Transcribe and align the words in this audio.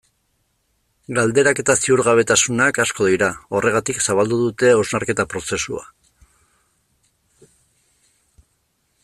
Galderak 1.17 1.59
eta 1.63 1.75
ziurgabetasunak 1.87 2.79
asko 2.85 3.09
dira, 3.09 3.29
horregatik 3.59 4.01
zabaldu 4.07 4.41
dute 4.47 4.73
hausnarketa 4.79 5.27
prozesua. 5.35 5.85